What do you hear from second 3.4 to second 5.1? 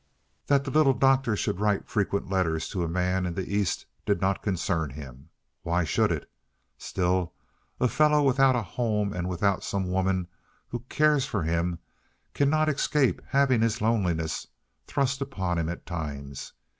East did not concern